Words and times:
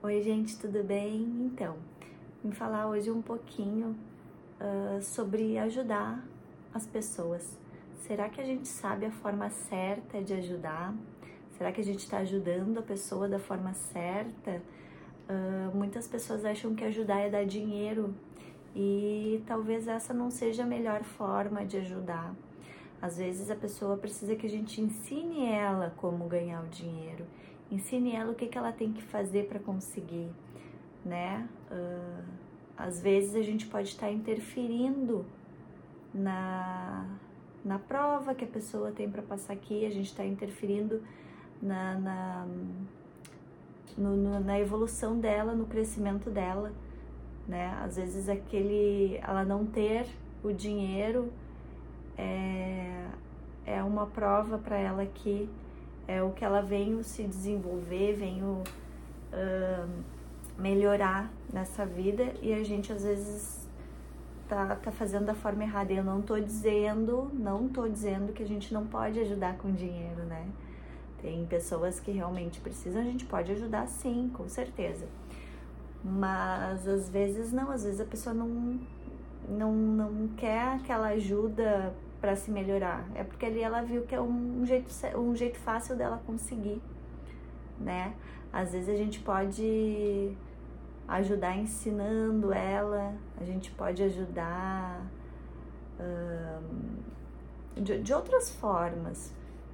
Oi, 0.00 0.22
gente, 0.22 0.56
tudo 0.56 0.84
bem? 0.84 1.22
Então, 1.40 1.74
vim 2.44 2.52
falar 2.52 2.86
hoje 2.86 3.10
um 3.10 3.20
pouquinho 3.20 3.96
uh, 4.60 5.02
sobre 5.02 5.58
ajudar 5.58 6.24
as 6.72 6.86
pessoas. 6.86 7.58
Será 8.06 8.28
que 8.28 8.40
a 8.40 8.44
gente 8.44 8.68
sabe 8.68 9.06
a 9.06 9.10
forma 9.10 9.50
certa 9.50 10.22
de 10.22 10.34
ajudar? 10.34 10.94
Será 11.50 11.72
que 11.72 11.80
a 11.80 11.84
gente 11.84 11.98
está 11.98 12.18
ajudando 12.18 12.78
a 12.78 12.82
pessoa 12.82 13.28
da 13.28 13.40
forma 13.40 13.74
certa? 13.74 14.62
Uh, 15.28 15.76
muitas 15.76 16.06
pessoas 16.06 16.44
acham 16.44 16.76
que 16.76 16.84
ajudar 16.84 17.18
é 17.18 17.28
dar 17.28 17.44
dinheiro 17.44 18.14
e 18.76 19.42
talvez 19.48 19.88
essa 19.88 20.14
não 20.14 20.30
seja 20.30 20.62
a 20.62 20.66
melhor 20.66 21.02
forma 21.02 21.66
de 21.66 21.76
ajudar. 21.76 22.32
Às 23.02 23.18
vezes 23.18 23.50
a 23.50 23.56
pessoa 23.56 23.96
precisa 23.96 24.36
que 24.36 24.46
a 24.46 24.50
gente 24.50 24.80
ensine 24.80 25.46
ela 25.46 25.92
como 25.96 26.28
ganhar 26.28 26.62
o 26.62 26.68
dinheiro 26.68 27.26
ensine 27.70 28.14
ela 28.14 28.32
o 28.32 28.34
que, 28.34 28.46
que 28.46 28.56
ela 28.56 28.72
tem 28.72 28.92
que 28.92 29.02
fazer 29.02 29.46
para 29.46 29.58
conseguir, 29.58 30.28
né? 31.04 31.48
Uh, 31.70 32.24
às 32.76 33.00
vezes 33.00 33.34
a 33.34 33.42
gente 33.42 33.66
pode 33.66 33.88
estar 33.88 34.10
interferindo 34.10 35.26
na, 36.14 37.06
na 37.64 37.78
prova 37.78 38.34
que 38.34 38.44
a 38.44 38.48
pessoa 38.48 38.92
tem 38.92 39.10
para 39.10 39.22
passar 39.22 39.52
aqui, 39.52 39.84
a 39.84 39.90
gente 39.90 40.06
está 40.06 40.24
interferindo 40.24 41.02
na, 41.60 41.98
na, 41.98 42.46
no, 43.96 44.16
no, 44.16 44.40
na 44.40 44.58
evolução 44.58 45.18
dela, 45.18 45.54
no 45.54 45.66
crescimento 45.66 46.30
dela, 46.30 46.72
né? 47.46 47.76
Às 47.82 47.96
vezes 47.96 48.28
aquele, 48.28 49.18
ela 49.22 49.44
não 49.44 49.66
ter 49.66 50.06
o 50.42 50.52
dinheiro 50.52 51.32
é, 52.16 53.06
é 53.66 53.82
uma 53.82 54.06
prova 54.06 54.56
para 54.56 54.76
ela 54.76 55.04
que 55.04 55.48
é 56.08 56.22
o 56.22 56.30
que 56.30 56.42
ela 56.42 56.62
veio 56.62 57.04
se 57.04 57.22
desenvolver, 57.24 58.14
veio 58.14 58.62
uh, 59.30 59.88
melhorar 60.58 61.30
nessa 61.52 61.84
vida 61.84 62.32
e 62.40 62.52
a 62.54 62.64
gente 62.64 62.90
às 62.90 63.04
vezes 63.04 63.68
tá, 64.48 64.74
tá 64.76 64.90
fazendo 64.90 65.26
da 65.26 65.34
forma 65.34 65.62
errada. 65.62 65.92
Eu 65.92 66.02
não 66.02 66.22
tô 66.22 66.40
dizendo, 66.40 67.30
não 67.34 67.68
tô 67.68 67.86
dizendo 67.86 68.32
que 68.32 68.42
a 68.42 68.46
gente 68.46 68.72
não 68.72 68.86
pode 68.86 69.20
ajudar 69.20 69.58
com 69.58 69.70
dinheiro, 69.70 70.22
né? 70.24 70.48
Tem 71.20 71.44
pessoas 71.44 72.00
que 72.00 72.10
realmente 72.10 72.58
precisam, 72.60 73.02
a 73.02 73.04
gente 73.04 73.26
pode 73.26 73.52
ajudar 73.52 73.86
sim, 73.86 74.30
com 74.32 74.48
certeza. 74.48 75.06
Mas 76.02 76.88
às 76.88 77.10
vezes 77.10 77.52
não, 77.52 77.70
às 77.70 77.84
vezes 77.84 78.00
a 78.00 78.04
pessoa 78.04 78.32
não, 78.32 78.80
não, 79.46 79.72
não 79.74 80.28
quer 80.36 80.76
aquela 80.76 81.08
ajuda 81.08 81.92
para 82.20 82.34
se 82.36 82.50
melhorar. 82.50 83.06
É 83.14 83.22
porque 83.24 83.46
ali 83.46 83.60
ela 83.60 83.82
viu 83.82 84.02
que 84.02 84.14
é 84.14 84.20
um 84.20 84.64
jeito, 84.64 84.92
um 85.16 85.34
jeito 85.34 85.58
fácil 85.58 85.96
dela 85.96 86.20
conseguir, 86.26 86.80
né? 87.78 88.14
Às 88.52 88.72
vezes 88.72 88.88
a 88.88 88.96
gente 88.96 89.20
pode 89.20 90.36
ajudar 91.06 91.56
ensinando 91.56 92.52
ela, 92.52 93.14
a 93.40 93.44
gente 93.44 93.70
pode 93.70 94.02
ajudar 94.02 95.06
de, 97.76 98.00
de 98.02 98.12
outras 98.12 98.50
formas, 98.50 99.32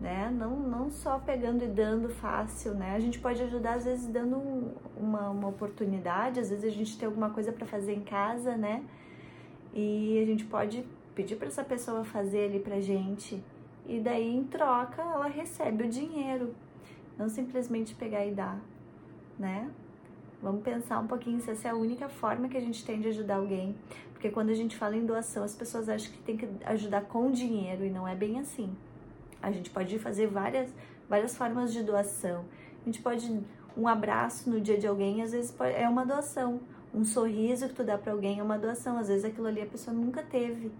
né? 0.00 0.30
Não, 0.30 0.56
não 0.56 0.90
só 0.90 1.18
pegando 1.18 1.64
e 1.64 1.66
dando 1.66 2.08
fácil, 2.08 2.74
né? 2.74 2.94
A 2.94 3.00
gente 3.00 3.18
pode 3.18 3.42
ajudar 3.42 3.74
às 3.74 3.84
vezes 3.84 4.06
dando 4.06 4.72
uma, 4.96 5.30
uma 5.30 5.48
oportunidade, 5.48 6.40
às 6.40 6.50
vezes 6.50 6.64
a 6.64 6.70
gente 6.70 6.98
tem 6.98 7.06
alguma 7.06 7.30
coisa 7.30 7.52
para 7.52 7.66
fazer 7.66 7.94
em 7.94 8.02
casa, 8.02 8.56
né? 8.56 8.84
E 9.72 10.20
a 10.22 10.26
gente 10.26 10.44
pode 10.44 10.84
pedir 11.16 11.36
para 11.36 11.48
essa 11.48 11.64
pessoa 11.64 12.04
fazer 12.04 12.44
ali 12.44 12.60
pra 12.60 12.78
gente 12.78 13.42
e 13.88 13.98
daí 13.98 14.28
em 14.28 14.44
troca 14.44 15.00
ela 15.00 15.26
recebe 15.26 15.84
o 15.84 15.88
dinheiro, 15.88 16.54
não 17.18 17.28
simplesmente 17.28 17.94
pegar 17.94 18.24
e 18.26 18.32
dar, 18.32 18.60
né? 19.38 19.70
Vamos 20.42 20.62
pensar 20.62 21.00
um 21.00 21.06
pouquinho 21.06 21.40
se 21.40 21.50
essa 21.50 21.68
é 21.68 21.70
a 21.70 21.74
única 21.74 22.08
forma 22.10 22.48
que 22.48 22.56
a 22.56 22.60
gente 22.60 22.84
tem 22.84 23.00
de 23.00 23.08
ajudar 23.08 23.36
alguém, 23.36 23.74
porque 24.12 24.28
quando 24.28 24.50
a 24.50 24.54
gente 24.54 24.76
fala 24.76 24.94
em 24.94 25.06
doação, 25.06 25.42
as 25.42 25.54
pessoas 25.54 25.88
acham 25.88 26.12
que 26.12 26.18
tem 26.18 26.36
que 26.36 26.46
ajudar 26.66 27.02
com 27.06 27.30
dinheiro 27.30 27.84
e 27.84 27.90
não 27.90 28.06
é 28.06 28.14
bem 28.14 28.38
assim. 28.38 28.70
A 29.42 29.50
gente 29.50 29.70
pode 29.70 29.98
fazer 29.98 30.26
várias 30.26 30.70
várias 31.08 31.36
formas 31.36 31.72
de 31.72 31.82
doação. 31.82 32.44
A 32.82 32.84
gente 32.84 33.00
pode 33.00 33.40
um 33.74 33.88
abraço 33.88 34.50
no 34.50 34.60
dia 34.60 34.76
de 34.76 34.86
alguém, 34.86 35.22
às 35.22 35.32
vezes 35.32 35.54
é 35.60 35.88
uma 35.88 36.04
doação. 36.04 36.60
Um 36.94 37.04
sorriso 37.04 37.68
que 37.68 37.74
tu 37.74 37.84
dá 37.84 37.96
para 37.96 38.12
alguém 38.12 38.38
é 38.38 38.42
uma 38.42 38.58
doação. 38.58 38.98
Às 38.98 39.08
vezes 39.08 39.24
aquilo 39.24 39.46
ali 39.46 39.62
a 39.62 39.66
pessoa 39.66 39.94
nunca 39.94 40.22
teve 40.22 40.70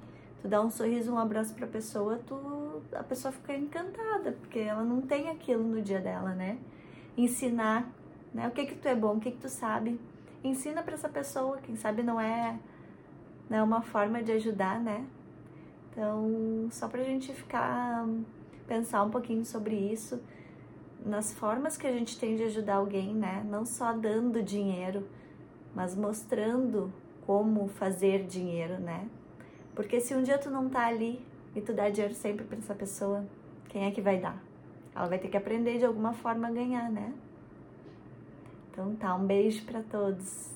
tu 0.46 0.48
dá 0.48 0.62
um 0.62 0.70
sorriso, 0.70 1.12
um 1.12 1.18
abraço 1.18 1.52
pra 1.54 1.66
pessoa, 1.66 2.20
tu, 2.24 2.80
a 2.92 3.02
pessoa 3.02 3.32
fica 3.32 3.52
encantada, 3.52 4.30
porque 4.30 4.60
ela 4.60 4.84
não 4.84 5.02
tem 5.02 5.28
aquilo 5.28 5.64
no 5.64 5.82
dia 5.82 6.00
dela, 6.00 6.34
né? 6.34 6.58
Ensinar, 7.16 7.90
né? 8.32 8.46
O 8.46 8.52
que 8.52 8.64
que 8.64 8.76
tu 8.76 8.86
é 8.86 8.94
bom, 8.94 9.16
o 9.16 9.20
que 9.20 9.32
que 9.32 9.38
tu 9.38 9.48
sabe. 9.48 10.00
Ensina 10.44 10.84
para 10.84 10.94
essa 10.94 11.08
pessoa, 11.08 11.58
quem 11.58 11.74
sabe 11.74 12.04
não 12.04 12.20
é, 12.20 12.56
não 13.50 13.58
é 13.58 13.62
uma 13.62 13.82
forma 13.82 14.22
de 14.22 14.30
ajudar, 14.32 14.78
né? 14.78 15.04
Então, 15.90 16.68
só 16.70 16.86
pra 16.86 17.02
gente 17.02 17.32
ficar, 17.32 18.06
pensar 18.68 19.02
um 19.02 19.10
pouquinho 19.10 19.44
sobre 19.44 19.74
isso, 19.74 20.22
nas 21.04 21.34
formas 21.34 21.76
que 21.76 21.88
a 21.88 21.92
gente 21.92 22.16
tem 22.20 22.36
de 22.36 22.44
ajudar 22.44 22.76
alguém, 22.76 23.12
né? 23.12 23.44
Não 23.50 23.66
só 23.66 23.92
dando 23.92 24.40
dinheiro, 24.42 25.08
mas 25.74 25.96
mostrando 25.96 26.92
como 27.26 27.66
fazer 27.66 28.26
dinheiro, 28.26 28.78
né? 28.78 29.08
Porque 29.76 30.00
se 30.00 30.14
um 30.14 30.22
dia 30.22 30.38
tu 30.38 30.48
não 30.48 30.70
tá 30.70 30.86
ali 30.86 31.20
e 31.54 31.60
tu 31.60 31.74
dá 31.74 31.90
dinheiro 31.90 32.14
sempre 32.14 32.46
para 32.46 32.56
essa 32.56 32.74
pessoa, 32.74 33.24
quem 33.68 33.84
é 33.84 33.90
que 33.90 34.00
vai 34.00 34.18
dar? 34.18 34.42
Ela 34.94 35.06
vai 35.06 35.18
ter 35.18 35.28
que 35.28 35.36
aprender 35.36 35.78
de 35.78 35.84
alguma 35.84 36.14
forma 36.14 36.48
a 36.48 36.50
ganhar, 36.50 36.90
né? 36.90 37.12
Então 38.70 38.96
tá, 38.96 39.14
um 39.14 39.26
beijo 39.26 39.66
para 39.66 39.82
todos. 39.82 40.55